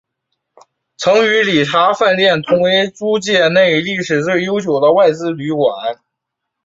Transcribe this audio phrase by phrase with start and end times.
[0.97, 5.99] 其曾与礼查饭店同为租界内历史最悠久的外资旅馆。